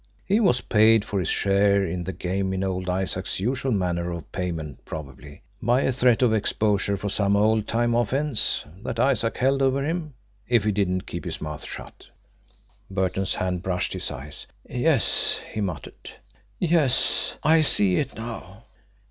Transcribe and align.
He 0.25 0.39
was 0.39 0.61
paid 0.61 1.05
for 1.05 1.19
his 1.19 1.29
share 1.29 1.85
in 1.85 2.05
the 2.05 2.11
game 2.11 2.53
in 2.53 2.63
old 2.63 2.89
Isaac's 2.89 3.39
usual 3.39 3.71
manner 3.71 4.11
of 4.11 4.31
payment 4.31 4.83
probably 4.83 5.43
by 5.61 5.81
a 5.81 5.91
threat 5.91 6.23
of 6.23 6.33
exposure 6.33 6.97
for 6.97 7.07
some 7.07 7.35
old 7.35 7.67
time 7.67 7.93
offence, 7.93 8.65
that 8.81 8.99
Isaac 8.99 9.37
held 9.37 9.61
over 9.61 9.83
him, 9.85 10.15
if 10.47 10.63
he 10.63 10.71
didn't 10.71 11.05
keep 11.05 11.23
his 11.23 11.39
mouth 11.39 11.63
shut." 11.65 12.09
Burton's 12.89 13.35
hand 13.35 13.61
brushed 13.61 13.93
his 13.93 14.09
eyes. 14.09 14.47
"Yes," 14.67 15.39
he 15.53 15.61
muttered. 15.61 16.09
"Yes 16.57 17.35
I 17.43 17.61
see 17.61 17.97
it 17.97 18.15
now." 18.15 18.63